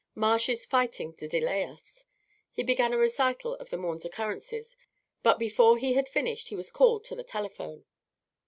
[0.15, 2.05] Marsh is fighting to delay us."
[2.51, 4.75] He began a recital of the morning's occurrences,
[5.21, 7.85] but before he had finished he was called to the telephone.